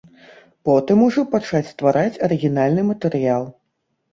[0.69, 3.43] Потым ужо пачаць ствараць арыгінальны матэрыял.